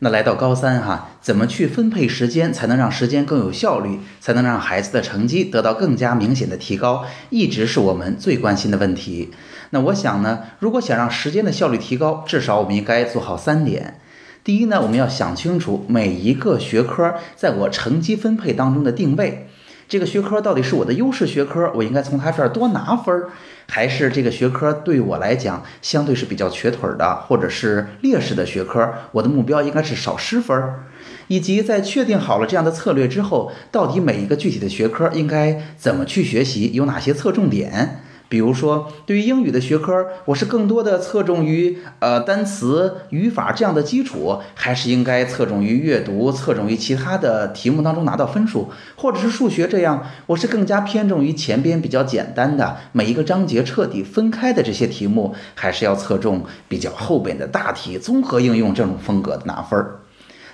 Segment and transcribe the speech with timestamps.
[0.00, 9.30] 那来到高三哈，怎么去分配时间才能让时间更有效率，才能让孩子的成绩得到更加明显的提高，一直是我们最关心的问题。
[9.70, 13.98] 那我想呢，如果想让时间的效率提高，至少我们应该做好三点。
[14.44, 19.48] 第一呢，我们要想清楚每一个学科在我成绩分配当中的定位。
[19.88, 23.30] 这个学科到底是我的优势学科，我应该从他这儿多拿分儿，
[23.68, 30.80] 还是这个学科对我来讲相对是比较瘸腿的，或者是劣势的学科，我的目标应该是少失分儿？
[31.28, 38.02] 以及在确定好了这样的策略之后，到底每一个具体的学科应该怎么去学习，有哪些侧重点？
[38.28, 60.00] 比如说，对于英语的学科，我是更多的侧重于呃单词、语法这样的基础，还是应该侧重于阅读、侧重于其他的题目当中拿到分数，或者是数学这样，我是更加偏重于前边比较简单的每一个章节彻底分开的这些题目，还是要侧重比较后边的大题综合应用这种风格的拿分儿？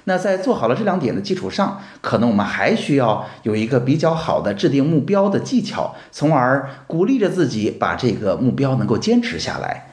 [0.05, 9.89] 那在做好了这两点的基础上，可能我们还需要有一个比较好的制定目标的技巧，从而鼓励着自己把这个目标能够坚持下来。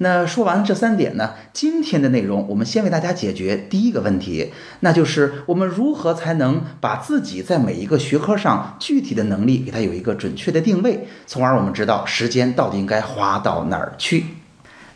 [0.00, 14.24] 那说完了这三点呢，今天的内容我们先为大家解决第一个问题，那就是我们如何才能把自己在每一个学科上具体的能力给它有一个准确的定位，从而我们知道时间到底应该花到哪儿去。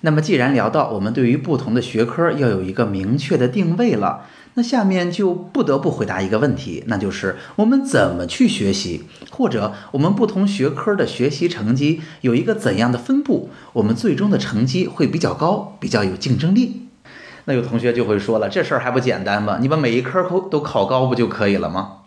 [0.03, 4.27] 那么既然聊到我们对于不同的学科要有一个明确的定位了。
[4.55, 16.89] 那下面就不得不回答一个问题，那就是我们怎么去学习，或者我们不同学科的学习成绩有一个怎样的分布，我们最终的成绩会比较高，比较有竞争力。
[17.47, 19.59] 那有同学就会说了，这事儿还不简单吗？
[19.61, 21.99] 你把每一科都都考高不就可以了吗？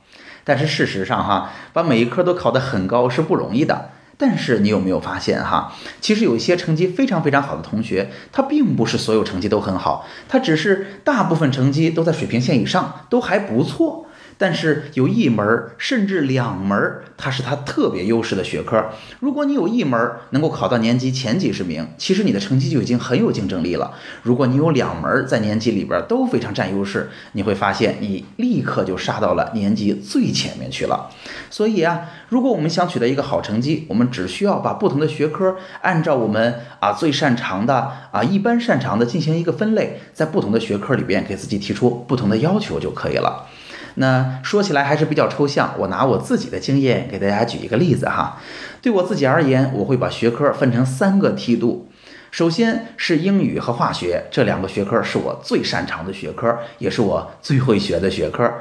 [0.43, 3.89] 但是事实上哈，把每一科都考得很高是不容易的。
[4.17, 5.73] 但是你有没有发现哈？
[5.99, 14.04] 其实有一些成绩非常非常好的同学，他并不是所有成绩都很好，他只是大部分成绩都在水平线以上，都还不错。
[14.37, 18.83] 但是有一门儿甚至两门儿，它是它特别优势的学科。
[19.19, 23.93] 如果你有一门儿能够考到年级前几十名，其实你的成绩就已经很有竞争力了。
[24.23, 31.09] 如果你有两门在年级里边都非常占优势，你会发现你立刻就杀到了年级最前面去了。
[31.49, 43.47] 所以啊，如果我们想取得一个好成绩，我们只需要把不同的学科按照我们啊最擅长的啊一般擅长的进行一个分类，在不同的学科里边给自己提出不同的要求就可以了。
[43.95, 48.39] 那说起来还是比较抽象，我拿我自己的经验给大家举一个例子哈。
[48.81, 51.89] 对我自己而言，我会把学科分成三个梯度。
[52.31, 58.53] 首先是英语和化学这两个学科是我最擅长的学科，也是我最会学的学科。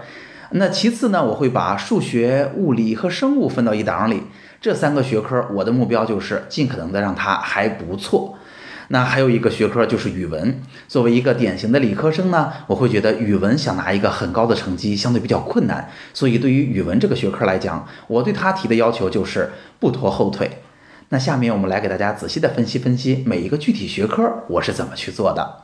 [0.50, 4.22] 那其次呢，我会把数学、物理和生物分到一档里。
[4.60, 8.33] 这三个学科，我的目标就是尽可能的让它还不错。
[8.88, 10.60] 那还有一个学科就是语文。
[10.88, 15.90] 作为一个典型的理科生呢，我会觉得语文想拿一个很高的成绩相对比较困难。
[16.12, 20.58] 所以对于语文这个学科来讲，我对他提的要求就是不拖后腿。
[21.08, 25.62] 那下面我们来给大家仔细的分析分析每一个具体学科我是怎么去做的。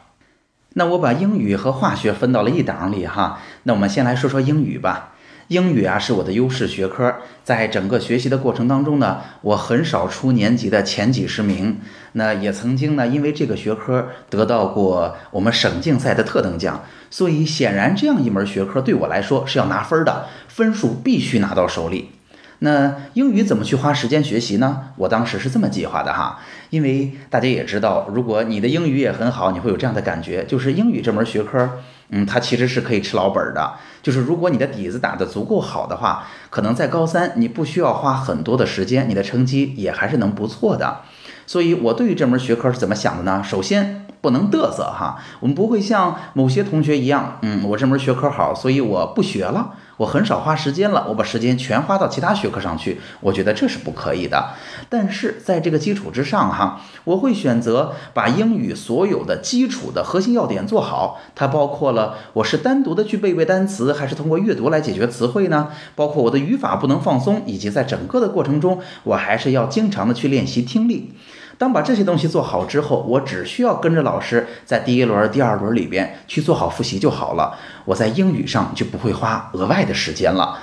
[0.74, 3.40] 那我把英语和化学分到了一档里哈。
[3.64, 5.14] 那我们先来说说英语吧。
[5.50, 7.12] 英语啊是我的优势学科，
[7.42, 11.78] 在整个学习的过程当中呢，我很少出年级的前几十名。
[12.12, 16.84] 那也曾经呢，因为这个学科得到过我们省竞赛的特等奖。
[17.10, 22.12] 所以显然这样一门学科对我来说是要拿分的，分数必须拿到手里。
[22.60, 24.90] 那英语怎么去花时间学习呢？
[24.94, 31.80] 我当时是这么计划的哈，因为大家也知道，如果你的英语也很好，你会有这样的感觉，就是英语这门学科。
[32.10, 33.72] 嗯，它其实是可以吃老本的。
[34.02, 41.02] 就是如果你的底子打得足够好的话，可能在高三你不需要花很多的时间，你的成绩也还是能不错的。
[41.46, 43.42] 所以我对于这门学科是怎么想的呢？
[43.42, 44.06] 首先。
[44.22, 54.54] 不能嘚瑟哈，我们不会像某些同学一样，嗯，我这门学科好，所以我不学了，我很少花时间了，我把时间全花到其他学科上去，我觉得这是不可以的。
[54.88, 65.68] 但是在这个基础之上哈，我会选择把英语所有的基础的核心要点做好，它包括了我是单独的去背背单词，还是通过阅读来解决词汇呢？
[65.94, 71.12] 包括我的语法不能放松，以及在整个的过程中，我还是要经常的去练习听力。
[71.58, 77.54] 当把这些东西做好之后，我只需要跟着老师在第一轮、第二轮里边去做好复习就好了。
[77.84, 80.58] 我在英语上就不会花额外的时间了。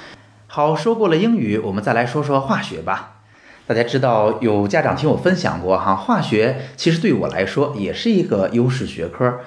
[0.48, 3.14] 好，说过了英语，我们再来说说化学吧。
[3.66, 9.42] 大家知道，有家长听我分享过哈，化学其实对我来说也是一个优势学科。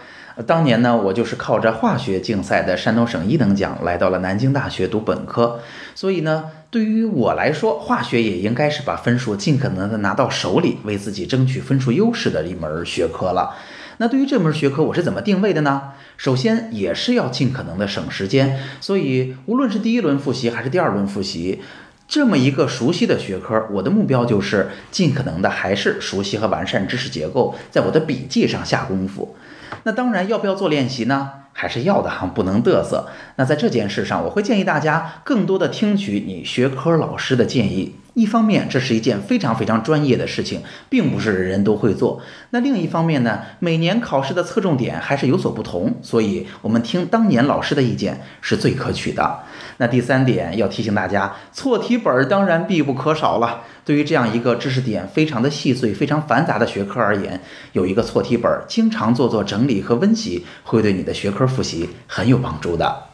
[0.46, 5.60] 当年呢，我就是靠着化学竞赛的山东省一等奖来到了南京大学读本科，
[5.94, 13.54] 所以呢，对于我来说，化学也应该是把分数尽可能的拿到手里，为自己争取分数优势的一门学科了。
[14.00, 15.92] 那对于这门学科，我是怎么定位的呢？
[16.16, 21.60] 首先也是要尽可能的省时间，所以无论是第一轮复习还是第二轮复习，
[22.08, 29.36] 这么一个熟悉的学科，我的目标就是尽可能的还是熟悉和完善知识结构，在我的笔记上下功夫。
[29.82, 31.32] 那当然，要不要做练习呢？
[31.52, 33.06] 还是要的哈，不能嘚瑟。
[33.36, 37.96] 那在这件事上，我会建议大家更多的听取你学科老师的建议。
[38.14, 42.20] 一方面，这是一件非常非常专业的事情，并不是人人都会做。
[42.50, 49.40] 那另一方面呢，每年考试的侧重点还是有所不同，所以我们听当年老师的意见是最可取的。
[49.78, 53.62] 那第三点要提醒大家，错题本当然必不可少了。
[53.84, 57.40] 对于这样一个知识点非常的细碎、非常繁杂的学科而言，
[57.72, 63.09] 有一个错题本，经常做做整理和温习，会对你的学科复习很有帮助的。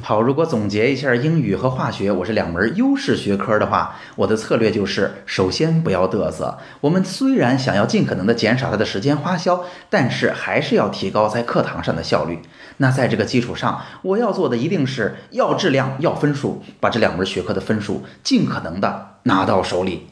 [0.00, 6.58] 好，如果总结一下英语和化学，我是两门优势学科的话，我的策略就是：首先不要嘚瑟。
[6.82, 12.40] 我们虽然想要尽可能的减少它的时间花销，但是还是要提高在课堂上的效率。
[12.76, 20.08] 那在这个基础上，我要做的一定是要质量、要分数，把这两门学科的分数尽可能的拿到手里。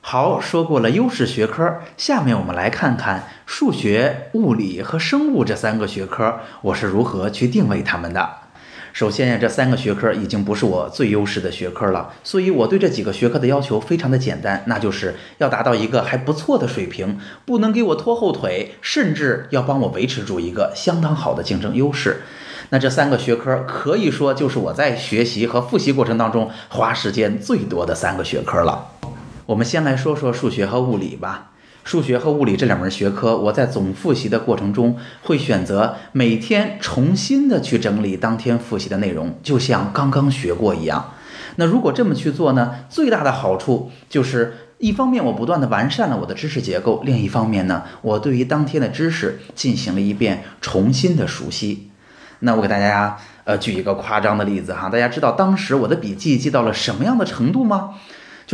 [0.00, 8.43] 好，说过了优势学科，下面我们来看看数学、物理和生物这三个学科，我是如何去定位它们的。
[8.94, 22.22] 首先呀，这三个学科已经不是我最优势的学科了，所以我对这几个学科的要求非常的简单，那就是要达到一个还不错的水平，不能给我拖后腿，甚至要帮我维持住一个相当好的竞争优势。
[22.70, 28.92] 那这三个学科可以说就是我在学习和复习过程当中花时间最多的三个学科了。
[29.46, 31.50] 我们先来说说数学和物理吧。
[31.84, 41.12] 数学和物理这两门学科，我在总复习的过程中会选择每天重新的去整理当天复习的内容，就像刚刚学过一样。
[41.56, 51.90] 那如果这么去做呢，最大的好处就是一方面我不断的完善了我的知识结构，另一方面呢，我对于当天的知识进行了一遍重新的熟悉。
[52.40, 57.90] 那我给大家呃举一个夸张的例子哈，大家知道当时我的笔记记到了什么样的程度吗？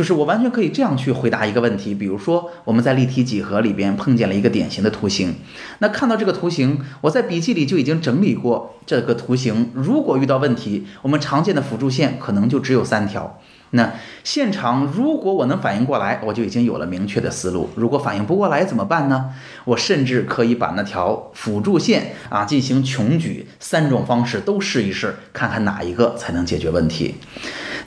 [0.01, 5.35] 就是我完全可以这样去回答一个问题，比如说我们在立体几何里边碰见了一个典型的图形，
[5.77, 9.69] 那看到这个图形，我在笔记里就已经整理过这个图形。
[9.75, 13.39] 如果遇到问题，我们常见的辅助线可能就只有三条。
[13.73, 13.93] 那
[14.23, 17.69] 现场如果我能反应过来，我就已经有了明确的思路。
[17.75, 19.29] 如果反应不过来怎么办呢？
[19.65, 27.17] 我甚至可以把那条辅助线啊进行穷举，三种方式都试一试，看看哪一个才能解决问题。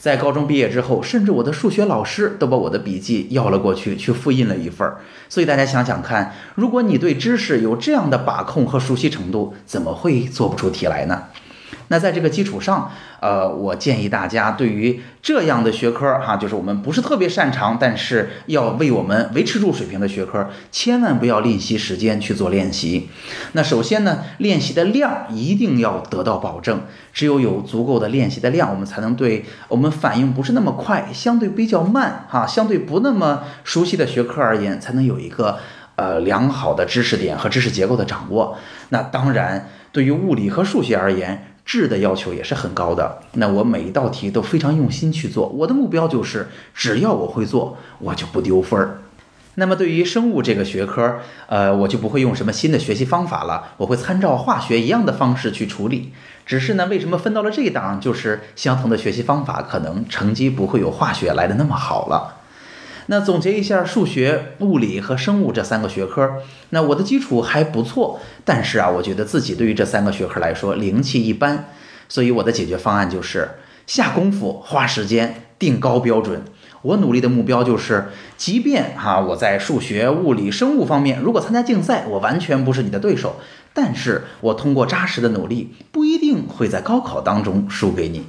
[0.05, 4.99] 在高中毕业之后，甚至我的数学老师都把我的笔记要了过去，去复印了一份儿。
[5.31, 11.23] 所以大家想想看，如果你对知识有这样的把控和熟悉程度，怎么会做不出题来呢？
[11.89, 12.91] 那在这个基础上，
[13.21, 23.09] 呃，我建议大家对于这样的学科哈，就是我们不是特别擅长，但是要为我们维持住水平的学科，千万不要吝惜时间去做练习。
[23.53, 26.83] 那首先呢，练习的量一定要得到保证，
[27.13, 35.59] 只有有足够的练习的量，我们才能对我们反应不是那么快，相对比较慢哈，相对不那么熟悉的学科而言，才能有一个
[35.97, 38.57] 呃良好的知识点和知识结构的掌握。
[38.89, 48.99] 那当然，对于物理和数学而言，质的要求也是很高的，那我每一道题都非常用心去做，我的目标就是只要我会做，我就不丢分儿。
[49.57, 56.13] 那么对于生物这个学科，呃，我就不会用什么新的学习方法了，我会参照化学一样的方式去处理。
[56.45, 62.34] 只是呢，为什么分到了这一档，就是相同的学习方法，可能成绩不会有化学来的那么好了。
[63.07, 66.37] 那总结一下，数学、物理和生物这三个学科，
[66.71, 71.67] 那我的基础还不错，但是啊，我觉得自己对于这三个学科来说灵气一般，
[72.09, 73.51] 所以我的解决方案就是
[73.87, 76.43] 下功夫、花时间、定高标准。
[76.81, 78.07] 我努力的目标就是，
[78.39, 83.37] 即便哈我在数学、物理、生物方面如果参加竞赛，我完全不是你的对手，
[83.75, 88.25] 但是我通过扎实的努力，不一定会在高考当中输给你。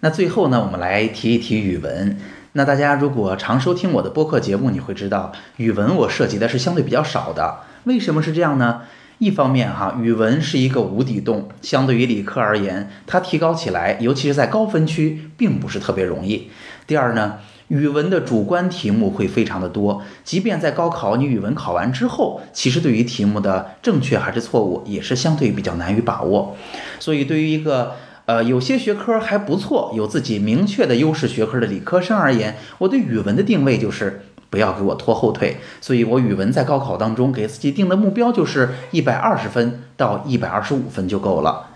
[0.00, 2.18] 那最后呢，我们来提一提语文。
[2.52, 7.60] 那大家如果常收听我的播客节目，你会知道语文我涉及的是相对比较少的。
[7.84, 8.82] 为什么是这样呢？
[9.18, 16.50] 一方面哈，语文是一个无底洞，相对于理科而言，它提高起来，尤其是在高分区，并不是特别容易。
[16.86, 17.38] 第二呢，
[17.68, 26.56] 语文的主观题目会非常的多，即便在高考你语文考完之后，其实对于题目的正确还是错误，也是相对比较难于把握。
[26.98, 27.94] 所以对于一个
[28.30, 35.56] 呃，有些学科还不错，有自己明确的优势学科的理科生而言，我对语文的定位就是不要给我拖后腿。
[35.80, 41.70] 所以我语文在高考当中给自己定的目标就是一百二十分到一百二十五分就够了。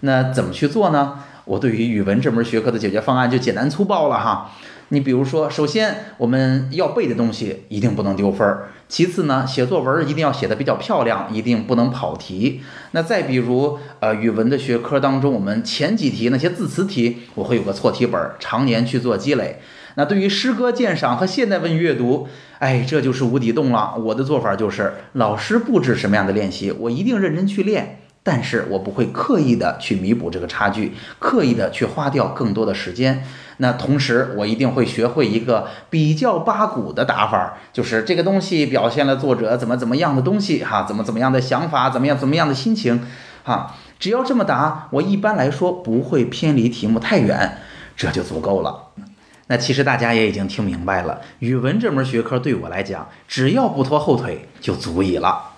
[0.00, 1.20] 那怎么去做呢？
[1.44, 4.50] 我对于语文这门学科的解决方案就简单粗暴了哈。
[4.92, 8.70] 你比如说，首先我们要背的东西一定不能丢分儿。
[8.88, 12.60] 其次呢，写作文一定要写的比较漂亮，一定不能跑题。
[12.90, 19.60] 那再比如，呃，语文的学科当中，我们前几题那些字词题，我会有个错题本，常年去做积累。
[19.94, 22.26] 那对于诗歌鉴赏和现代文阅读，
[22.58, 23.94] 哎，这就是无底洞了。
[23.96, 27.99] 我的做法就是，老师布置什么样的练习，我一定认真去练。
[28.22, 33.24] 但是我不会刻意的去弥补这个差距，刻意的去花掉更多的时间。
[33.56, 43.06] 那同时，我一定会学会一个比较八股的打法，就是这个东西表现了作者怎么怎么样的东西，哈，怎么怎么样的想法，怎么样怎么样的心情，
[43.44, 47.58] 哈，只要这么答，我一般来说不会偏离题目太远，
[47.96, 48.88] 这就足够了。
[49.48, 55.49] 那其实大家也已经听明白了，语文这门学科对我来讲，只要不拖后腿就足以了。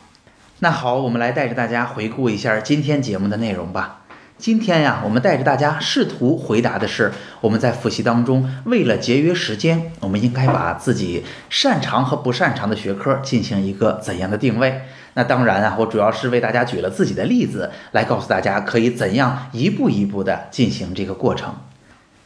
[0.64, 4.02] 那好，我们来带着大家回顾一下今天节目的内容吧。
[4.38, 14.82] 今天呀，我们带着大家试图回答的是我们在复习当中，为了节约时间，我们应该把自己擅长和不擅长的学科进行一个怎样的定位？
[15.14, 21.56] 那当然啊，我主要是为大家举了自己的例子，来告诉大家可以怎样一步一步的进行这个过程。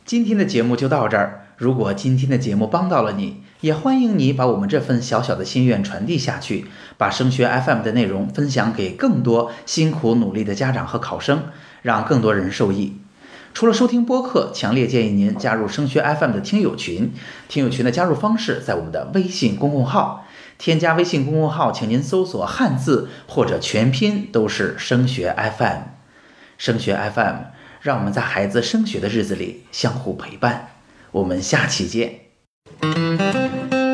[0.06, 1.48] 今天的节目就到这儿。
[1.56, 11.46] 如果今天的节目帮到了你，也欢迎你把我们这份小小的心愿传递下去，把升学 FM 的内容分享给更多辛苦努力的家长和考生，
[11.82, 12.98] 让更多人受益。
[13.52, 17.12] 除了收听播客，强烈建议您加入升学 FM 的听友群。
[17.48, 20.24] 听友群的加入方式在我们的微信公共号，
[20.56, 25.78] 添加微信公共号，请您搜索汉字或者全拼都是升学 FM。
[26.58, 27.34] 升学 FM，
[27.86, 30.70] 让我们在孩子升学的日子里相互陪伴。
[31.12, 33.85] 我们下期见。